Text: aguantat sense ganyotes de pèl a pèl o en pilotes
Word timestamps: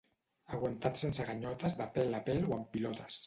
aguantat 0.55 0.97
sense 1.01 1.27
ganyotes 1.27 1.77
de 1.83 1.89
pèl 1.99 2.19
a 2.21 2.25
pèl 2.31 2.43
o 2.49 2.57
en 2.59 2.67
pilotes 2.75 3.19